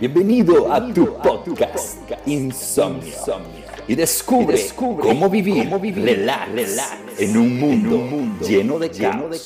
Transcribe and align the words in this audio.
Bienvenido, 0.00 0.72
a, 0.72 0.94
tu 0.94 1.14
podcast, 1.18 1.98
Insomnio. 2.24 3.12
Y 3.86 3.94
descubre, 3.94 4.58
cómo 4.74 5.28
vivir, 5.28 5.68
relax, 5.68 7.18
en, 7.18 7.36
un 7.36 7.60
mundo, 7.60 8.38
lleno 8.40 8.78
de 8.78 8.90
caos. 8.90 9.36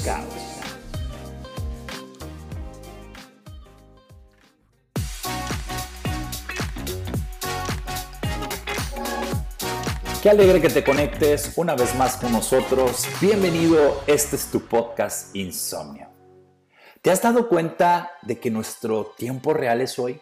Qué 10.23 10.31
alegre 10.31 10.61
que 10.61 10.69
te 10.69 10.85
conectes 10.85 11.55
una 11.57 11.75
vez 11.75 11.97
más 11.97 12.17
con 12.17 12.31
nosotros. 12.31 13.09
Bienvenido, 13.21 14.05
este 14.07 14.37
es 14.37 14.53
tu 14.53 14.61
podcast 14.61 15.35
Insomnio. 15.35 16.15
¿Te 17.03 17.11
has 17.11 17.21
dado 17.21 17.49
cuenta 17.49 18.13
de 18.23 18.39
que 18.39 18.53
nuestro 18.53 19.07
tiempo 19.17 19.53
real 19.53 19.81
es 19.81 19.99
hoy? 19.99 20.21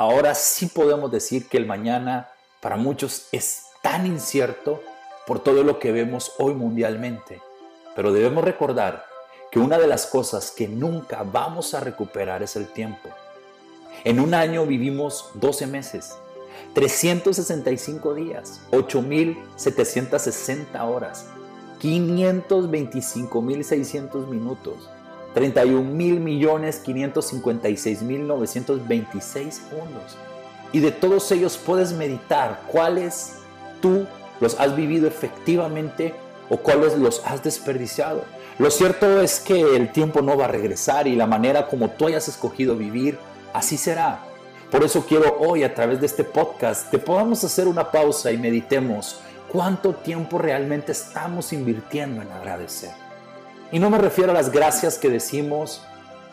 Ahora 0.00 0.34
sí 0.34 0.66
podemos 0.66 1.12
decir 1.12 1.46
que 1.46 1.58
el 1.58 1.66
mañana 1.66 2.30
para 2.62 2.76
muchos 2.76 3.28
es 3.32 3.66
tan 3.82 4.06
incierto 4.06 4.82
por 5.26 5.40
todo 5.40 5.62
lo 5.62 5.78
que 5.78 5.92
vemos 5.92 6.32
hoy 6.38 6.54
mundialmente. 6.54 7.42
Pero 7.94 8.10
debemos 8.10 8.42
recordar 8.42 9.04
que 9.50 9.58
una 9.58 9.76
de 9.76 9.86
las 9.86 10.06
cosas 10.06 10.52
que 10.52 10.68
nunca 10.68 11.22
vamos 11.22 11.74
a 11.74 11.80
recuperar 11.80 12.42
es 12.42 12.56
el 12.56 12.68
tiempo. 12.68 13.10
En 14.02 14.20
un 14.20 14.32
año 14.32 14.64
vivimos 14.64 15.32
12 15.34 15.66
meses, 15.66 16.16
365 16.72 18.14
días, 18.14 18.62
8.760 18.70 20.82
horas, 20.82 21.26
525.600 21.78 24.26
minutos. 24.28 24.88
31 25.34 25.82
mil 25.82 26.20
millones 26.20 26.78
556 26.78 28.02
mil 28.02 28.26
926 28.26 29.54
segundos. 29.54 30.16
Y 30.72 30.80
de 30.80 30.92
todos 30.92 31.30
ellos 31.32 31.58
puedes 31.58 31.92
meditar 31.92 32.62
cuáles 32.66 33.36
tú 33.80 34.06
los 34.40 34.58
has 34.58 34.74
vivido 34.76 35.06
efectivamente 35.06 36.14
o 36.48 36.56
cuáles 36.56 36.96
los 36.96 37.22
has 37.24 37.42
desperdiciado. 37.42 38.24
Lo 38.58 38.70
cierto 38.70 39.20
es 39.20 39.40
que 39.40 39.76
el 39.76 39.90
tiempo 39.90 40.20
no 40.20 40.36
va 40.36 40.44
a 40.44 40.48
regresar 40.48 41.06
y 41.06 41.16
la 41.16 41.26
manera 41.26 41.66
como 41.66 41.90
tú 41.90 42.06
hayas 42.06 42.28
escogido 42.28 42.76
vivir, 42.76 43.18
así 43.52 43.76
será. 43.76 44.20
Por 44.70 44.84
eso 44.84 45.04
quiero 45.06 45.38
hoy 45.40 45.64
a 45.64 45.74
través 45.74 46.00
de 46.00 46.06
este 46.06 46.24
podcast 46.24 46.90
que 46.90 46.98
podamos 46.98 47.42
hacer 47.42 47.66
una 47.66 47.90
pausa 47.90 48.30
y 48.30 48.38
meditemos 48.38 49.20
cuánto 49.50 49.94
tiempo 49.94 50.38
realmente 50.38 50.92
estamos 50.92 51.52
invirtiendo 51.52 52.22
en 52.22 52.30
agradecer. 52.30 53.09
Y 53.72 53.78
no 53.78 53.88
me 53.88 53.98
refiero 53.98 54.32
a 54.32 54.34
las 54.34 54.50
gracias 54.50 54.98
que 54.98 55.08
decimos 55.08 55.82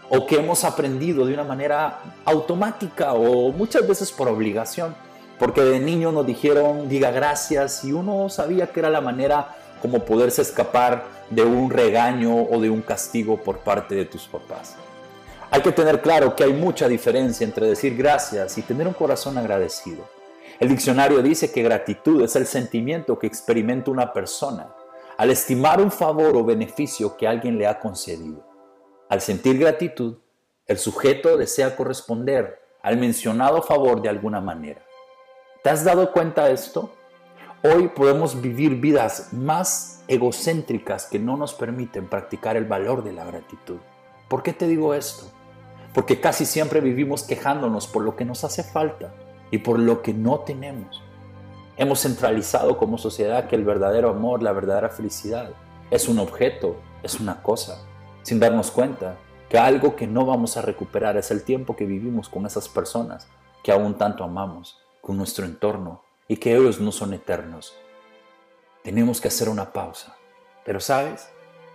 o 0.09 0.25
que 0.25 0.37
hemos 0.37 0.63
aprendido 0.63 1.25
de 1.25 1.33
una 1.33 1.43
manera 1.43 1.99
automática 2.25 3.13
o 3.13 3.51
muchas 3.51 3.87
veces 3.87 4.11
por 4.11 4.27
obligación, 4.27 4.95
porque 5.37 5.61
de 5.61 5.79
niño 5.79 6.11
nos 6.11 6.25
dijeron 6.25 6.89
diga 6.89 7.11
gracias 7.11 7.83
y 7.83 7.91
uno 7.91 8.29
sabía 8.29 8.67
que 8.67 8.79
era 8.79 8.89
la 8.89 9.01
manera 9.01 9.55
como 9.81 10.03
poderse 10.03 10.41
escapar 10.41 11.05
de 11.29 11.43
un 11.43 11.69
regaño 11.69 12.35
o 12.35 12.59
de 12.59 12.69
un 12.69 12.81
castigo 12.81 13.37
por 13.37 13.59
parte 13.59 13.93
de 13.93 14.05
tus 14.05 14.23
papás. 14.25 14.75
Hay 15.51 15.61
que 15.61 15.71
tener 15.71 16.01
claro 16.01 16.35
que 16.35 16.43
hay 16.43 16.53
mucha 16.53 16.87
diferencia 16.87 17.45
entre 17.45 17.67
decir 17.67 17.95
gracias 17.95 18.57
y 18.57 18.63
tener 18.63 18.87
un 18.87 18.93
corazón 18.93 19.37
agradecido. 19.37 20.09
El 20.59 20.69
diccionario 20.69 21.21
dice 21.21 21.51
que 21.51 21.61
gratitud 21.61 22.23
es 22.23 22.35
el 22.35 22.47
sentimiento 22.47 23.19
que 23.19 23.27
experimenta 23.27 23.91
una 23.91 24.11
persona 24.11 24.67
al 25.17 25.31
estimar 25.31 25.81
un 25.81 25.91
favor 25.91 26.37
o 26.37 26.43
beneficio 26.43 27.17
que 27.17 27.27
alguien 27.27 27.57
le 27.57 27.65
ha 27.65 27.79
concedido. 27.79 28.45
Al 29.09 29.19
sentir 29.19 29.57
gratitud, 29.57 30.17
el 30.67 30.77
sujeto 30.77 31.37
desea 31.37 31.75
corresponder 31.75 32.61
al 32.83 32.97
mencionado 32.97 33.63
favor 33.63 34.01
de 34.01 34.09
alguna 34.09 34.41
manera. 34.41 34.81
¿Te 35.63 35.71
has 35.71 35.83
dado 35.83 36.11
cuenta 36.11 36.45
de 36.45 36.53
esto? 36.53 36.93
Hoy 37.63 37.87
podemos 37.87 38.39
vivir 38.39 38.75
vidas 38.75 39.33
más 39.33 40.03
egocéntricas 40.07 41.07
que 41.07 41.17
no 41.17 41.35
nos 41.35 41.55
permiten 41.55 42.07
practicar 42.07 42.55
el 42.55 42.65
valor 42.65 43.03
de 43.03 43.13
la 43.13 43.25
gratitud. 43.25 43.77
¿Por 44.27 44.43
qué 44.43 44.53
te 44.53 44.67
digo 44.67 44.93
esto? 44.93 45.25
Porque 45.93 46.21
casi 46.21 46.45
siempre 46.45 46.79
vivimos 46.79 47.23
quejándonos 47.23 47.87
por 47.87 48.03
lo 48.03 48.15
que 48.15 48.25
nos 48.25 48.43
hace 48.43 48.63
falta 48.63 49.15
y 49.49 49.57
por 49.57 49.79
lo 49.79 50.03
que 50.03 50.13
no 50.13 50.41
tenemos. 50.41 51.01
Hemos 51.79 52.01
centralizado 52.01 52.75
como 52.75 52.97
sociedad 52.97 53.47
que 53.47 53.55
el 53.55 53.63
verdadero 53.63 54.09
amor, 54.09 54.41
la 54.41 54.51
verdadera 54.51 54.89
felicidad, 54.89 55.51
es 55.91 56.09
un 56.09 56.17
objeto, 56.17 56.75
es 57.03 57.19
una 57.19 57.43
cosa, 57.43 57.85
sin 58.23 58.39
darnos 58.39 58.71
cuenta 58.71 59.15
que 59.47 59.59
algo 59.59 59.95
que 59.95 60.07
no 60.07 60.25
vamos 60.25 60.57
a 60.57 60.63
recuperar 60.63 61.17
es 61.17 61.29
el 61.29 61.43
tiempo 61.43 61.75
que 61.75 61.85
vivimos 61.85 62.29
con 62.29 62.47
esas 62.47 62.67
personas 62.67 63.27
que 63.63 63.71
aún 63.71 63.93
tanto 63.95 64.23
amamos, 64.23 64.79
con 65.01 65.17
nuestro 65.17 65.45
entorno 65.45 66.01
y 66.27 66.37
que 66.37 66.55
ellos 66.55 66.81
no 66.81 66.91
son 66.91 67.13
eternos. 67.13 67.75
Tenemos 68.83 69.21
que 69.21 69.27
hacer 69.27 69.47
una 69.47 69.71
pausa. 69.71 70.15
Pero 70.65 70.79
sabes, 70.79 71.29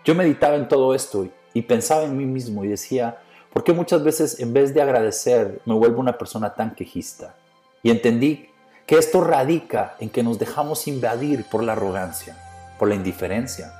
yo 0.04 0.16
meditaba 0.16 0.56
en 0.56 0.66
todo 0.66 0.96
esto 0.96 1.28
y 1.54 1.62
pensaba 1.62 2.02
en 2.02 2.16
mí 2.16 2.26
mismo 2.26 2.64
y 2.64 2.68
decía, 2.68 3.22
¿por 3.52 3.62
qué 3.62 3.72
muchas 3.72 4.02
veces 4.02 4.40
en 4.40 4.52
vez 4.52 4.74
de 4.74 4.82
agradecer 4.82 5.62
me 5.64 5.74
vuelvo 5.74 6.00
una 6.00 6.18
persona 6.18 6.54
tan 6.54 6.74
quejista? 6.74 7.36
Y 7.84 7.90
entendí 7.90 8.51
que 8.86 8.96
esto 8.96 9.22
radica 9.22 9.96
en 10.00 10.10
que 10.10 10.22
nos 10.22 10.38
dejamos 10.38 10.86
invadir 10.86 11.44
por 11.48 11.62
la 11.62 11.72
arrogancia, 11.72 12.36
por 12.78 12.88
la 12.88 12.94
indiferencia, 12.94 13.72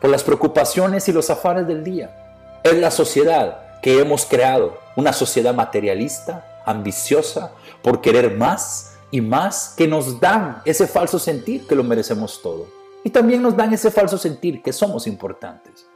por 0.00 0.10
las 0.10 0.22
preocupaciones 0.22 1.08
y 1.08 1.12
los 1.12 1.30
afanes 1.30 1.66
del 1.66 1.84
día. 1.84 2.58
Es 2.62 2.74
la 2.74 2.90
sociedad 2.90 3.80
que 3.80 4.00
hemos 4.00 4.26
creado, 4.26 4.78
una 4.96 5.12
sociedad 5.12 5.54
materialista, 5.54 6.62
ambiciosa, 6.66 7.52
por 7.82 8.00
querer 8.00 8.36
más 8.36 8.96
y 9.10 9.20
más, 9.20 9.74
que 9.76 9.88
nos 9.88 10.20
dan 10.20 10.62
ese 10.64 10.86
falso 10.86 11.18
sentir 11.18 11.66
que 11.66 11.74
lo 11.74 11.82
merecemos 11.82 12.40
todo. 12.42 12.68
Y 13.02 13.10
también 13.10 13.42
nos 13.42 13.56
dan 13.56 13.72
ese 13.72 13.90
falso 13.90 14.18
sentir 14.18 14.62
que 14.62 14.72
somos 14.72 15.06
importantes. 15.06 15.86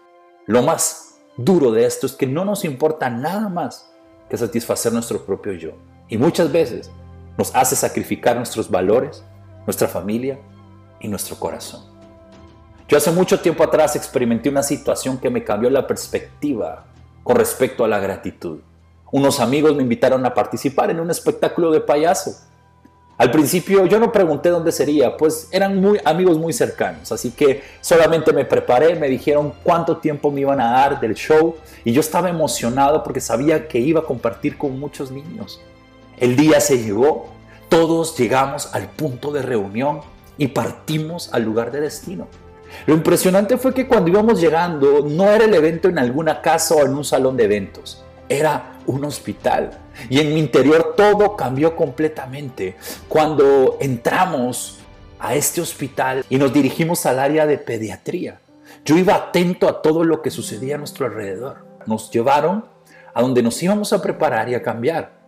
Lo 0.47 0.63
más 0.63 1.17
duro 1.37 1.71
de 1.71 1.85
esto 1.85 2.07
es 2.07 2.13
que 2.13 2.27
no 2.27 2.45
nos 2.45 2.65
importa 2.65 3.11
nada 3.11 3.49
más 3.49 3.91
que 4.29 4.39
satisfacer 4.39 4.93
nuestro 4.93 5.25
propio 5.25 5.53
yo. 5.53 5.73
Y 6.09 6.17
muchas 6.17 6.51
veces 6.51 6.91
nos 7.37 7.55
hace 7.55 7.77
sacrificar 7.77 8.37
nuestros 8.37 8.71
valores, 8.71 9.25
nuestra 9.67 9.89
familia 9.89 10.39
y 11.01 11.09
nuestro 11.09 11.37
corazón. 11.37 11.83
Yo 12.87 12.99
hace 12.99 13.11
mucho 13.11 13.41
tiempo 13.41 13.65
atrás 13.65 13.97
experimenté 13.97 14.49
una 14.49 14.63
situación 14.63 15.19
que 15.19 15.31
me 15.31 15.43
cambió 15.43 15.71
la 15.71 15.87
perspectiva 15.87 16.85
con 17.23 17.37
respecto 17.37 17.85
a 17.85 17.89
la 17.89 17.99
gratitud. 17.99 18.61
Unos 19.11 19.41
amigos 19.41 19.75
me 19.75 19.83
invitaron 19.83 20.25
a 20.27 20.35
participar 20.35 20.91
en 20.91 21.01
un 21.01 21.11
espectáculo 21.11 21.71
de 21.71 21.81
payaso. 21.81 22.37
Al 23.17 23.31
principio 23.31 23.87
yo 23.87 24.01
no 24.01 24.11
pregunté 24.13 24.51
dónde 24.51 24.73
sería, 24.73 25.17
pues 25.17 25.49
eran 25.53 25.83
amigos 26.05 26.37
muy 26.37 26.53
cercanos, 26.53 27.13
así 27.13 27.31
que 27.31 27.63
solamente 27.81 28.33
me 28.33 28.45
preparé, 28.45 28.97
me 28.97 29.09
dijeron 29.09 29.53
cuánto 29.63 29.99
tiempo 29.99 30.33
me 30.33 30.41
iban 30.41 30.61
a 30.61 30.73
dar 30.73 31.01
del 31.01 31.15
show 31.15 31.55
y 31.85 31.93
yo 31.93 32.01
estaba 32.01 32.29
emocionado 32.29 33.05
porque 33.05 33.21
sabía 33.21 33.69
que 33.69 33.79
iba 33.79 34.01
a 34.01 34.05
compartir 34.05 34.59
con 34.59 34.79
muchos 34.81 35.13
niños. 35.13 35.61
El 36.19 36.37
día 36.37 36.61
se 36.61 36.79
llegó, 36.79 37.29
todos 37.69 38.17
llegamos 38.17 38.75
al 38.75 38.89
punto 38.89 39.33
de 39.33 39.43
reunión 39.43 40.01
y 40.39 40.49
partimos 40.49 41.33
al 41.33 41.43
lugar 41.43 41.73
de 41.73 41.81
destino. 41.81 42.29
Lo 42.87 42.95
impresionante 42.95 43.57
fue 43.57 43.73
que 43.73 43.87
cuando 43.87 44.11
íbamos 44.11 44.41
llegando 44.41 45.05
no 45.07 45.31
era 45.31 45.45
el 45.45 45.55
evento 45.55 45.89
en 45.89 45.99
alguna 45.99 46.41
casa 46.41 46.75
o 46.75 46.85
en 46.85 46.95
un 46.95 47.05
salón 47.05 47.37
de 47.37 47.45
eventos, 47.45 48.05
era 48.29 48.75
un 48.87 49.05
hospital. 49.05 49.71
Y 50.09 50.19
en 50.19 50.35
mi 50.35 50.41
interior 50.41 50.95
todo 50.97 51.37
cambió 51.37 51.77
completamente 51.77 52.77
cuando 53.09 53.79
entramos 53.81 54.79
a 55.19 55.35
este 55.35 55.61
hospital 55.61 56.25
y 56.29 56.37
nos 56.37 56.53
dirigimos 56.53 57.07
al 57.07 57.19
área 57.19 57.47
de 57.47 57.59
pediatría. 57.59 58.41
Yo 58.85 58.97
iba 58.97 59.15
atento 59.15 59.69
a 59.69 59.83
todo 59.83 60.05
lo 60.05 60.21
que 60.21 60.31
sucedía 60.31 60.75
a 60.75 60.79
nuestro 60.79 61.07
alrededor. 61.07 61.65
Nos 61.87 62.11
llevaron 62.11 62.65
a 63.15 63.23
donde 63.23 63.43
nos 63.43 63.63
íbamos 63.63 63.93
a 63.93 64.03
preparar 64.03 64.49
y 64.49 64.55
a 64.55 64.63
cambiar. 64.63 65.24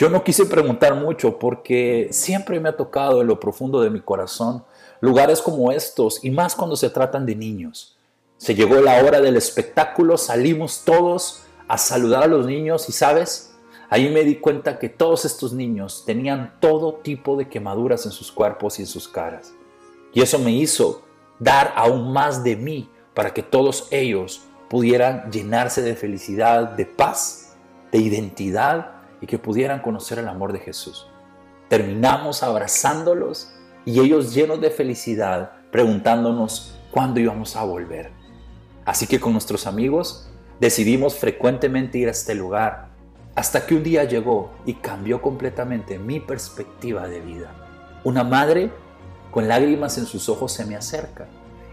Yo 0.00 0.08
no 0.08 0.24
quise 0.24 0.46
preguntar 0.46 0.94
mucho 0.94 1.38
porque 1.38 2.08
siempre 2.10 2.58
me 2.58 2.70
ha 2.70 2.76
tocado 2.78 3.20
en 3.20 3.26
lo 3.26 3.38
profundo 3.38 3.82
de 3.82 3.90
mi 3.90 4.00
corazón 4.00 4.64
lugares 5.02 5.42
como 5.42 5.70
estos 5.72 6.24
y 6.24 6.30
más 6.30 6.54
cuando 6.54 6.74
se 6.74 6.88
tratan 6.88 7.26
de 7.26 7.36
niños. 7.36 7.98
Se 8.38 8.54
llegó 8.54 8.76
la 8.76 9.04
hora 9.04 9.20
del 9.20 9.36
espectáculo, 9.36 10.16
salimos 10.16 10.84
todos 10.86 11.42
a 11.68 11.76
saludar 11.76 12.22
a 12.22 12.28
los 12.28 12.46
niños 12.46 12.88
y 12.88 12.92
sabes, 12.92 13.54
ahí 13.90 14.08
me 14.08 14.24
di 14.24 14.36
cuenta 14.36 14.78
que 14.78 14.88
todos 14.88 15.26
estos 15.26 15.52
niños 15.52 16.04
tenían 16.06 16.54
todo 16.60 16.94
tipo 16.94 17.36
de 17.36 17.50
quemaduras 17.50 18.06
en 18.06 18.12
sus 18.12 18.32
cuerpos 18.32 18.78
y 18.78 18.82
en 18.84 18.88
sus 18.88 19.06
caras. 19.06 19.52
Y 20.14 20.22
eso 20.22 20.38
me 20.38 20.52
hizo 20.52 21.02
dar 21.38 21.74
aún 21.76 22.10
más 22.10 22.42
de 22.42 22.56
mí 22.56 22.88
para 23.12 23.34
que 23.34 23.42
todos 23.42 23.86
ellos 23.90 24.44
pudieran 24.70 25.30
llenarse 25.30 25.82
de 25.82 25.94
felicidad, 25.94 26.70
de 26.70 26.86
paz, 26.86 27.54
de 27.92 27.98
identidad 27.98 28.99
y 29.20 29.26
que 29.26 29.38
pudieran 29.38 29.80
conocer 29.80 30.18
el 30.18 30.28
amor 30.28 30.52
de 30.52 30.60
Jesús. 30.60 31.06
Terminamos 31.68 32.42
abrazándolos 32.42 33.52
y 33.84 34.00
ellos 34.00 34.34
llenos 34.34 34.60
de 34.60 34.70
felicidad 34.70 35.52
preguntándonos 35.70 36.78
cuándo 36.90 37.20
íbamos 37.20 37.56
a 37.56 37.64
volver. 37.64 38.10
Así 38.84 39.06
que 39.06 39.20
con 39.20 39.32
nuestros 39.32 39.66
amigos 39.66 40.28
decidimos 40.58 41.16
frecuentemente 41.16 41.98
ir 41.98 42.08
a 42.08 42.12
este 42.12 42.34
lugar 42.34 42.88
Hasta 43.36 43.64
que 43.64 43.76
un 43.76 43.84
día 43.84 44.04
llegó 44.04 44.50
y 44.66 44.74
cambió 44.74 45.22
completamente 45.22 45.98
mi 45.98 46.18
perspectiva 46.18 47.06
de 47.06 47.20
vida. 47.20 47.54
Una 48.02 48.24
madre 48.24 48.70
con 49.30 49.46
lágrimas 49.46 49.96
en 49.98 50.06
sus 50.06 50.28
ojos 50.28 50.52
se 50.52 50.66
me 50.66 50.74
acerca 50.74 51.28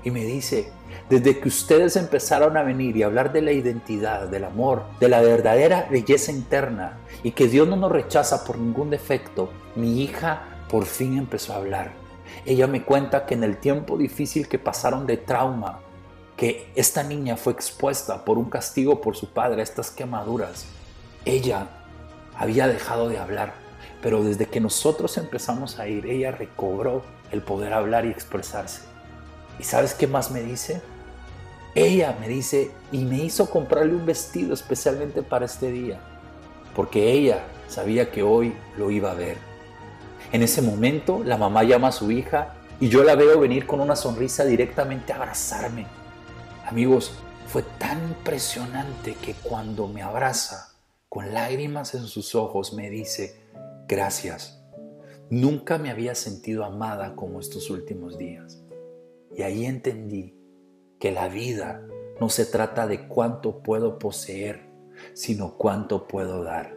y 0.07 0.12
me 0.12 0.24
dice, 0.24 0.71
desde 1.09 1.38
que 1.38 1.50
ustedes 1.50 1.98
empezaron 1.98 2.56
a 2.56 2.63
venir 2.63 2.95
y 2.95 3.04
hablar 3.04 3.33
de 3.33 3.42
la 3.42 3.51
identidad, 3.51 4.30
del 4.30 4.45
amor, 4.45 4.86
de 5.01 5.09
la 5.09 5.19
verdadera 5.19 5.86
belleza 5.92 6.31
interna 6.31 7.00
y 7.24 7.31
que 7.31 7.50
Dios 7.50 7.68
no 7.68 7.75
nos 7.75 7.92
rechaza 7.92 8.45
por 8.45 8.57
ningún 8.57 8.89
defecto, 8.89 9.51
mi 9.75 10.01
hija 10.01 10.63
por 10.69 10.86
fin 10.86 11.18
empezó 11.18 11.51
a 11.51 11.57
hablar. 11.57 11.92
Ella 12.45 12.68
me 12.68 12.86
cuenta 12.86 13.25
que 13.25 13.33
en 13.33 13.44
el 13.44 13.57
tiempo 13.57 13.98
difícil 13.98 14.48
que 14.48 14.59
pasaron 14.59 15.06
de 15.06 15.18
trauma, 15.18 15.81
que 16.38 16.71
esta 16.74 17.04
niña 17.04 17.36
fue 17.36 17.51
expuesta 17.51 18.24
por 18.24 18.38
un 18.38 18.50
castigo 18.50 19.01
por 19.01 19.18
su 19.18 19.33
padre 19.33 19.59
a 19.59 19.63
estas 19.65 19.92
quemaduras, 19.92 20.68
ella 21.25 21.68
había 22.33 22.69
dejado 22.69 23.09
de 23.09 23.18
hablar, 23.18 23.56
pero 24.01 24.24
desde 24.24 24.45
que 24.45 24.62
nosotros 24.62 25.18
empezamos 25.18 25.80
a 25.80 25.89
ir, 25.89 26.06
ella 26.06 26.31
recobró 26.31 27.04
el 27.30 27.42
poder 27.42 27.74
hablar 27.74 28.06
y 28.06 28.09
expresarse. 28.09 28.83
¿Y 29.59 29.63
sabes 29.63 29.94
qué 29.94 30.07
más 30.07 30.31
me 30.31 30.42
dice? 30.42 30.81
Ella 31.75 32.18
me 32.19 32.27
dice, 32.27 32.71
y 32.92 33.06
me 33.06 33.24
hizo 33.24 33.50
comprarle 33.50 33.94
un 33.94 34.06
vestido 34.06 34.54
especialmente 34.54 35.21
para 35.21 35.45
este 35.45 35.71
día, 35.71 36.00
porque 36.75 37.12
ella 37.12 37.44
sabía 37.68 38.09
que 38.09 38.24
hoy 38.24 38.56
lo 38.77 38.89
iba 38.89 39.12
a 39.12 39.15
ver. 39.15 39.38
En 40.31 40.42
ese 40.42 40.62
momento, 40.62 41.24
la 41.24 41.38
mamá 41.38 41.63
llama 41.63 41.89
a 41.89 41.92
su 41.92 42.12
hija 42.12 42.56
y 42.80 42.89
yo 42.89 43.04
la 43.04 43.15
veo 43.15 43.39
venir 43.39 43.65
con 43.65 43.80
una 43.80 43.95
sonrisa 43.95 44.44
directamente 44.44 45.13
a 45.13 45.18
abrazarme. 45.18 45.86
Amigos, 46.65 47.13
fue 47.48 47.63
tan 47.77 47.98
impresionante 48.09 49.13
que 49.13 49.33
cuando 49.36 49.88
me 49.88 50.01
abraza, 50.01 50.74
con 51.07 51.33
lágrimas 51.33 51.94
en 51.94 52.06
sus 52.06 52.36
ojos, 52.36 52.74
me 52.74 52.89
dice, 52.89 53.39
gracias. 53.88 54.62
Nunca 55.30 55.77
me 55.77 55.92
había 55.92 56.15
sentido 56.15 56.65
amada 56.65 57.15
como 57.15 57.39
estos 57.39 57.69
últimos 57.69 58.18
días. 58.18 58.59
Y 59.37 59.43
ahí 59.43 59.65
entendí 59.67 60.35
que 60.99 61.11
la 61.11 61.29
vida 61.29 61.83
no 62.19 62.27
se 62.27 62.43
trata 62.43 62.87
de 62.87 63.07
cuánto 63.07 63.59
puedo 63.61 63.99
poseer, 63.99 64.67
sino 65.13 65.53
cuánto 65.57 66.07
puedo 66.07 66.43
dar. 66.43 66.75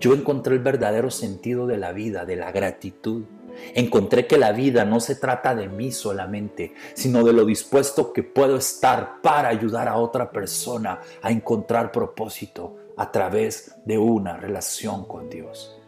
Yo 0.00 0.12
encontré 0.12 0.56
el 0.56 0.60
verdadero 0.60 1.12
sentido 1.12 1.68
de 1.68 1.78
la 1.78 1.92
vida, 1.92 2.24
de 2.26 2.34
la 2.34 2.50
gratitud. 2.50 3.26
Encontré 3.74 4.26
que 4.26 4.38
la 4.38 4.50
vida 4.50 4.84
no 4.84 4.98
se 4.98 5.14
trata 5.14 5.54
de 5.54 5.68
mí 5.68 5.92
solamente, 5.92 6.74
sino 6.94 7.22
de 7.22 7.32
lo 7.32 7.44
dispuesto 7.44 8.12
que 8.12 8.24
puedo 8.24 8.56
estar 8.56 9.20
para 9.22 9.48
ayudar 9.48 9.86
a 9.86 9.96
otra 9.96 10.32
persona 10.32 11.00
a 11.22 11.30
encontrar 11.30 11.92
propósito 11.92 12.76
a 12.96 13.12
través 13.12 13.76
de 13.84 13.98
una 13.98 14.36
relación 14.36 15.04
con 15.04 15.30
Dios. 15.30 15.80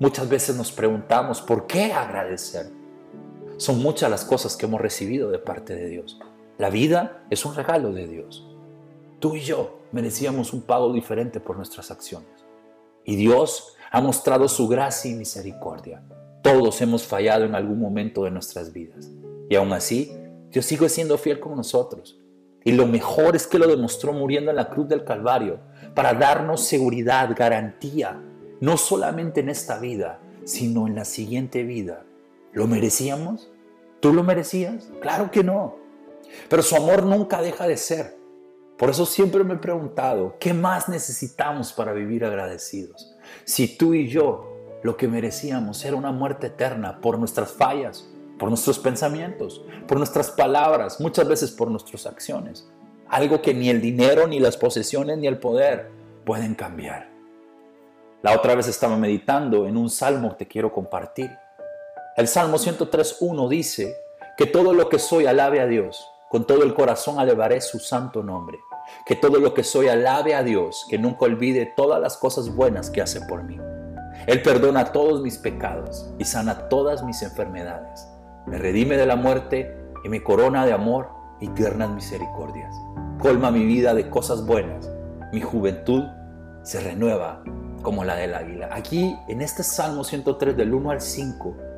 Muchas 0.00 0.28
veces 0.28 0.56
nos 0.56 0.72
preguntamos, 0.72 1.40
¿por 1.40 1.68
qué 1.68 1.92
agradecer? 1.92 2.77
Son 3.58 3.82
muchas 3.82 4.08
las 4.08 4.24
cosas 4.24 4.56
que 4.56 4.66
hemos 4.66 4.80
recibido 4.80 5.32
de 5.32 5.40
parte 5.40 5.74
de 5.74 5.88
Dios. 5.88 6.20
La 6.58 6.70
vida 6.70 7.24
es 7.28 7.44
un 7.44 7.56
regalo 7.56 7.92
de 7.92 8.06
Dios. 8.06 8.46
Tú 9.18 9.34
y 9.34 9.40
yo 9.40 9.80
merecíamos 9.90 10.52
un 10.52 10.62
pago 10.62 10.92
diferente 10.92 11.40
por 11.40 11.56
nuestras 11.56 11.90
acciones. 11.90 12.30
Y 13.04 13.16
Dios 13.16 13.74
ha 13.90 14.00
mostrado 14.00 14.46
su 14.46 14.68
gracia 14.68 15.10
y 15.10 15.14
misericordia. 15.14 16.04
Todos 16.40 16.80
hemos 16.82 17.02
fallado 17.02 17.46
en 17.46 17.56
algún 17.56 17.80
momento 17.80 18.22
de 18.22 18.30
nuestras 18.30 18.72
vidas. 18.72 19.10
Y 19.50 19.56
aún 19.56 19.72
así, 19.72 20.12
Dios 20.50 20.64
sigue 20.64 20.88
siendo 20.88 21.18
fiel 21.18 21.40
con 21.40 21.56
nosotros. 21.56 22.16
Y 22.62 22.70
lo 22.70 22.86
mejor 22.86 23.34
es 23.34 23.48
que 23.48 23.58
lo 23.58 23.66
demostró 23.66 24.12
muriendo 24.12 24.52
en 24.52 24.56
la 24.56 24.68
cruz 24.68 24.86
del 24.86 25.02
Calvario 25.02 25.58
para 25.96 26.14
darnos 26.14 26.62
seguridad, 26.62 27.34
garantía, 27.36 28.22
no 28.60 28.76
solamente 28.76 29.40
en 29.40 29.48
esta 29.48 29.80
vida, 29.80 30.20
sino 30.44 30.86
en 30.86 30.94
la 30.94 31.04
siguiente 31.04 31.64
vida 31.64 32.04
¿Lo 32.52 32.66
merecíamos? 32.66 33.50
¿Tú 34.00 34.12
lo 34.12 34.22
merecías? 34.22 34.90
Claro 35.00 35.30
que 35.30 35.42
no. 35.42 35.76
Pero 36.48 36.62
su 36.62 36.76
amor 36.76 37.04
nunca 37.04 37.42
deja 37.42 37.66
de 37.66 37.76
ser. 37.76 38.16
Por 38.76 38.90
eso 38.90 39.06
siempre 39.06 39.42
me 39.42 39.54
he 39.54 39.58
preguntado, 39.58 40.36
¿qué 40.38 40.54
más 40.54 40.88
necesitamos 40.88 41.72
para 41.72 41.92
vivir 41.92 42.24
agradecidos? 42.24 43.16
Si 43.44 43.76
tú 43.76 43.94
y 43.94 44.06
yo 44.08 44.78
lo 44.82 44.96
que 44.96 45.08
merecíamos 45.08 45.84
era 45.84 45.96
una 45.96 46.12
muerte 46.12 46.46
eterna 46.46 47.00
por 47.00 47.18
nuestras 47.18 47.52
fallas, 47.52 48.08
por 48.38 48.48
nuestros 48.48 48.78
pensamientos, 48.78 49.64
por 49.88 49.98
nuestras 49.98 50.30
palabras, 50.30 51.00
muchas 51.00 51.26
veces 51.26 51.50
por 51.50 51.70
nuestras 51.70 52.06
acciones. 52.06 52.68
Algo 53.08 53.42
que 53.42 53.52
ni 53.52 53.68
el 53.68 53.80
dinero, 53.80 54.28
ni 54.28 54.38
las 54.38 54.56
posesiones, 54.56 55.18
ni 55.18 55.26
el 55.26 55.38
poder 55.38 55.90
pueden 56.24 56.54
cambiar. 56.54 57.10
La 58.22 58.36
otra 58.36 58.54
vez 58.54 58.68
estaba 58.68 58.96
meditando 58.96 59.66
en 59.66 59.76
un 59.76 59.90
salmo 59.90 60.30
que 60.30 60.44
te 60.44 60.46
quiero 60.46 60.72
compartir. 60.72 61.30
El 62.18 62.26
Salmo 62.26 62.56
103.1 62.56 63.48
dice, 63.48 63.96
que 64.36 64.46
todo 64.46 64.72
lo 64.72 64.88
que 64.88 64.98
soy 64.98 65.26
alabe 65.26 65.60
a 65.60 65.68
Dios, 65.68 66.04
con 66.28 66.48
todo 66.48 66.64
el 66.64 66.74
corazón 66.74 67.20
alabaré 67.20 67.60
su 67.60 67.78
santo 67.78 68.24
nombre. 68.24 68.58
Que 69.06 69.14
todo 69.14 69.38
lo 69.38 69.54
que 69.54 69.62
soy 69.62 69.86
alabe 69.86 70.34
a 70.34 70.42
Dios, 70.42 70.84
que 70.90 70.98
nunca 70.98 71.26
olvide 71.26 71.72
todas 71.76 72.00
las 72.00 72.16
cosas 72.16 72.52
buenas 72.52 72.90
que 72.90 73.00
hace 73.00 73.20
por 73.20 73.44
mí. 73.44 73.56
Él 74.26 74.42
perdona 74.42 74.90
todos 74.90 75.22
mis 75.22 75.38
pecados 75.38 76.10
y 76.18 76.24
sana 76.24 76.68
todas 76.68 77.04
mis 77.04 77.22
enfermedades. 77.22 78.08
Me 78.46 78.58
redime 78.58 78.96
de 78.96 79.06
la 79.06 79.14
muerte 79.14 79.76
y 80.02 80.08
me 80.08 80.24
corona 80.24 80.66
de 80.66 80.72
amor 80.72 81.10
y 81.38 81.46
tiernas 81.50 81.90
misericordias. 81.90 82.74
Colma 83.20 83.52
mi 83.52 83.64
vida 83.64 83.94
de 83.94 84.10
cosas 84.10 84.44
buenas. 84.44 84.90
Mi 85.32 85.40
juventud 85.40 86.02
se 86.64 86.80
renueva 86.80 87.44
como 87.82 88.02
la 88.02 88.16
del 88.16 88.34
águila. 88.34 88.70
Aquí, 88.72 89.16
en 89.28 89.40
este 89.40 89.62
Salmo 89.62 90.02
103 90.02 90.56
del 90.56 90.74
1 90.74 90.90
al 90.90 91.00
5, 91.00 91.68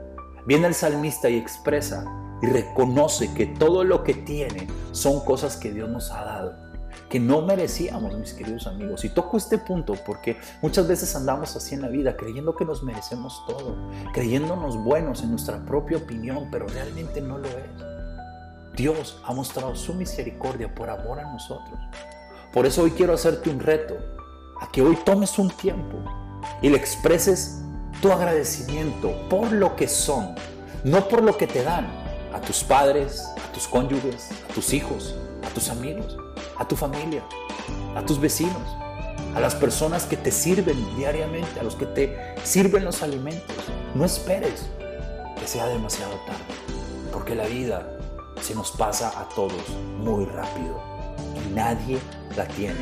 Viene 0.47 0.67
el 0.67 0.75
salmista 0.75 1.29
y 1.29 1.37
expresa 1.37 2.05
y 2.43 2.47
reconoce 2.47 3.33
que 3.35 3.47
todo 3.47 3.85
lo 3.85 4.03
que 4.03 4.15
tiene 4.15 4.69
son 4.93 5.25
cosas 5.25 5.57
que 5.57 5.73
Dios 5.73 5.89
nos 5.89 6.11
ha 6.11 6.25
dado, 6.25 6.57
que 7.09 7.21
no 7.21 7.43
merecíamos, 7.43 8.17
mis 8.17 8.33
queridos 8.33 8.67
amigos. 8.67 9.05
Y 9.05 9.11
toco 9.11 9.37
este 9.37 9.59
punto 9.59 9.95
porque 10.07 10.39
muchas 10.63 10.89
veces 10.89 11.15
andamos 11.15 11.55
así 11.57 11.75
en 11.75 11.83
la 11.83 11.89
vida, 11.89 12.17
creyendo 12.17 12.57
que 12.57 12.65
nos 12.65 12.83
merecemos 12.83 13.43
todo, 13.47 13.77
creyéndonos 14.15 14.83
buenos 14.83 15.23
en 15.23 15.31
nuestra 15.31 15.65
propia 15.65 15.99
opinión, 15.99 16.49
pero 16.51 16.67
realmente 16.67 17.21
no 17.21 17.39
lo 17.39 17.49
es. 17.49 17.91
Dios 18.77 19.21
ha 19.25 19.35
mostrado 19.35 19.75
su 19.75 19.95
misericordia 19.95 20.75
por 20.75 20.89
amor 20.89 21.21
a 21.21 21.31
nosotros. 21.31 21.79
Por 22.53 22.67
eso 22.67 22.83
hoy 22.83 22.93
quiero 22.93 23.13
hacerte 23.13 23.51
un 23.51 23.61
reto, 23.61 23.97
a 24.61 24.71
que 24.71 24.83
hoy 24.83 24.97
tomes 25.05 25.39
un 25.39 25.51
tiempo 25.51 25.99
y 26.63 26.69
le 26.69 26.77
expreses 26.77 27.63
tu 28.01 28.11
agradecimiento 28.11 29.29
por 29.29 29.53
lo 29.53 29.77
que 29.77 29.87
son, 29.87 30.35
no 30.85 31.07
por 31.09 31.23
lo 31.23 31.37
que 31.37 31.47
te 31.47 31.63
dan 31.63 31.87
a 32.33 32.41
tus 32.41 32.65
padres, 32.65 33.27
a 33.37 33.53
tus 33.53 33.69
cónyuges, 33.69 34.31
a 34.49 34.55
tus 34.55 34.73
hijos, 34.73 35.15
a 35.45 35.53
tus 35.53 35.69
amigos, 35.69 36.17
a 36.59 36.67
tu 36.67 36.77
familia, 36.77 37.23
a 37.95 38.05
tus 38.05 38.19
vecinos, 38.19 38.63
a 39.35 39.41
las 39.41 39.55
personas 39.55 40.05
que 40.05 40.17
te 40.17 40.31
sirven 40.31 40.77
diariamente, 40.97 41.61
a 41.61 41.63
los 41.63 41.75
que 41.75 41.87
te 41.87 42.35
sirven 42.43 42.85
los 42.85 43.03
alimentos. 43.03 43.57
No 43.95 44.05
esperes 44.05 44.67
que 45.39 45.47
sea 45.47 45.67
demasiado 45.67 46.15
tarde, 46.27 46.41
porque 47.13 47.35
la 47.35 47.47
vida 47.47 47.87
se 48.41 48.55
nos 48.55 48.71
pasa 48.71 49.13
a 49.21 49.29
todos 49.29 49.69
muy 49.99 50.25
rápido 50.25 50.81
y 51.37 51.55
nadie 51.55 51.99
la 52.37 52.47
tiene 52.47 52.81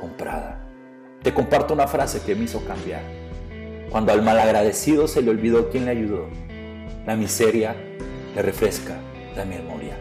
comprada. 0.00 0.58
Te 1.22 1.34
comparto 1.34 1.74
una 1.74 1.86
frase 1.86 2.22
que 2.22 2.34
me 2.34 2.44
hizo 2.44 2.64
cambiar 2.64 3.21
cuando 3.92 4.12
al 4.12 4.22
malagradecido 4.22 5.06
se 5.06 5.20
le 5.20 5.28
olvidó 5.28 5.68
quién 5.68 5.84
le 5.84 5.90
ayudó, 5.90 6.26
la 7.06 7.14
miseria 7.14 7.76
le 8.34 8.40
refresca 8.40 8.96
la 9.36 9.44
memoria. 9.44 9.98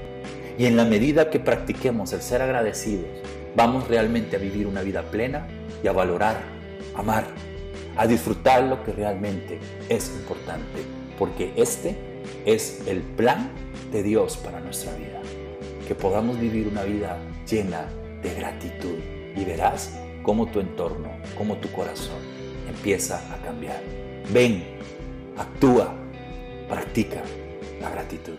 Y 0.58 0.66
en 0.66 0.78
la 0.78 0.86
medida 0.86 1.30
que 1.30 1.42
practiquemos 1.42 2.14
el 2.14 2.22
ser 2.22 2.42
agradecidos, 2.42 3.06
vamos 3.54 3.90
realmente 3.90 4.38
a 4.38 4.40
vivir 4.40 4.66
una 4.66 4.82
vida 4.82 5.02
plena 5.12 5.46
y 5.84 5.88
a 5.88 5.92
valorar, 5.92 6.38
amar, 6.96 7.26
a 7.98 8.08
disfrutar 8.08 8.64
lo 8.64 8.82
que 8.86 8.94
realmente 8.94 9.60
es 9.90 10.10
importante, 10.22 10.84
porque 11.20 11.52
este 11.58 11.98
es 12.46 12.88
el 12.88 13.02
plan 13.02 13.52
de 13.92 14.04
Dios 14.04 14.38
para 14.38 14.62
nuestra 14.62 14.96
vida. 14.96 15.20
Que 15.86 15.96
podamos 15.96 16.40
vivir 16.40 16.70
una 16.70 16.84
vida 16.84 17.18
llena 17.46 17.88
de 18.24 18.34
gratitud 18.36 19.00
y 19.36 19.44
verás 19.44 20.00
cómo 20.24 20.46
tu 20.46 20.62
entorno, 20.62 21.10
cómo 21.38 21.58
tu 21.58 21.70
corazón 21.74 22.41
empieza 22.72 23.18
a 23.34 23.38
cambiar. 23.44 23.82
Ven, 24.32 24.64
actúa, 25.38 25.94
practica 26.68 27.22
la 27.80 27.90
gratitud. 27.90 28.36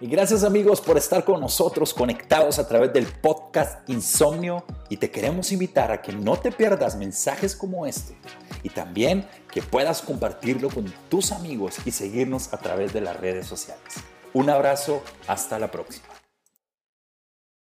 Y 0.00 0.08
gracias 0.08 0.42
amigos 0.42 0.80
por 0.80 0.98
estar 0.98 1.24
con 1.24 1.40
nosotros 1.40 1.94
conectados 1.94 2.58
a 2.58 2.66
través 2.66 2.92
del 2.92 3.06
podcast 3.06 3.88
Insomnio 3.88 4.64
y 4.88 4.96
te 4.96 5.12
queremos 5.12 5.52
invitar 5.52 5.92
a 5.92 6.02
que 6.02 6.12
no 6.12 6.36
te 6.36 6.50
pierdas 6.50 6.96
mensajes 6.96 7.54
como 7.54 7.86
este 7.86 8.16
y 8.64 8.70
también 8.70 9.28
que 9.52 9.62
puedas 9.62 10.02
compartirlo 10.02 10.70
con 10.70 10.92
tus 11.08 11.30
amigos 11.30 11.76
y 11.84 11.92
seguirnos 11.92 12.52
a 12.52 12.58
través 12.58 12.92
de 12.92 13.00
las 13.00 13.16
redes 13.16 13.46
sociales. 13.46 13.94
Un 14.32 14.50
abrazo, 14.50 15.04
hasta 15.28 15.60
la 15.60 15.70
próxima. 15.70 16.11